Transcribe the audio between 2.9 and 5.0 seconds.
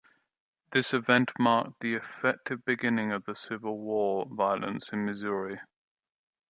of Civil War violence